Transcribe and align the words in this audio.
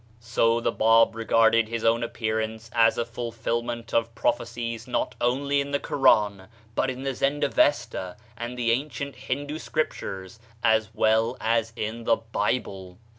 So 0.19 0.59
the 0.59 0.71
Bab 0.71 1.13
regarded 1.15 1.67
his 1.67 1.85
own 1.85 2.01
appearance 2.01 2.71
as 2.73 2.97
a 2.97 3.05
fulfillment 3.05 3.93
of 3.93 4.15
prophe 4.15 4.45
cies 4.45 4.87
not 4.87 5.13
only 5.21 5.61
in 5.61 5.69
the 5.69 5.79
Koran, 5.79 6.47
but 6.73 6.89
in 6.89 7.03
the 7.03 7.13
Zend 7.13 7.43
Avesta 7.43 8.17
and 8.35 8.57
the 8.57 8.71
ancient 8.71 9.13
Hindu 9.15 9.59
scriptures, 9.59 10.39
as 10.63 10.89
well 10.95 11.37
as 11.39 11.71
in 11.75 12.05
the 12.05 12.15
Bible. 12.15 12.97